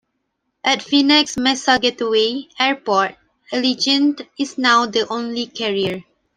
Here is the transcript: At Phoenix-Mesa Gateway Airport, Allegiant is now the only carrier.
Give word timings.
At 0.63 0.81
Phoenix-Mesa 0.81 1.77
Gateway 1.79 2.49
Airport, 2.59 3.17
Allegiant 3.53 4.27
is 4.35 4.57
now 4.57 4.87
the 4.87 5.07
only 5.07 5.45
carrier. 5.45 6.03